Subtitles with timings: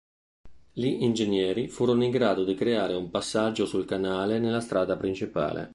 [0.73, 5.69] Gli ingegneri furono in grado di creare un passaggio sul canale nella strada principale.